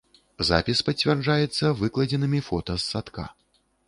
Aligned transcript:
Запіс 0.47 0.79
пацвярджаецца 0.87 1.71
выкладзенымі 1.81 2.39
фота 2.47 2.73
з 2.85 2.89
садка. 2.93 3.27